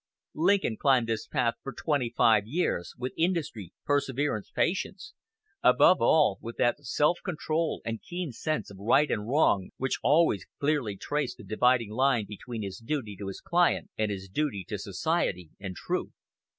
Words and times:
Lincoln 0.33 0.77
climbed 0.77 1.05
this 1.05 1.27
path 1.27 1.53
for 1.61 1.71
twenty 1.73 2.09
five 2.17 2.47
years, 2.47 2.95
with 2.97 3.13
industry, 3.15 3.71
perseverance, 3.85 4.49
patience 4.49 5.13
above 5.61 6.01
all, 6.01 6.39
with 6.41 6.57
that 6.57 6.83
self 6.83 7.19
control 7.23 7.83
and 7.85 8.01
keen 8.01 8.31
sense 8.31 8.71
of 8.71 8.79
right 8.79 9.11
and 9.11 9.27
wrong 9.27 9.69
which 9.77 9.99
always 10.01 10.47
clearly 10.59 10.97
traced 10.97 11.37
the 11.37 11.43
dividing 11.43 11.91
line 11.91 12.25
between 12.25 12.63
his 12.63 12.79
duty 12.79 13.15
to 13.17 13.27
his 13.27 13.41
client 13.41 13.91
and 13.95 14.09
his 14.09 14.27
duty 14.27 14.65
to 14.69 14.79
society 14.79 15.51
and 15.59 15.75
truth. 15.75 16.09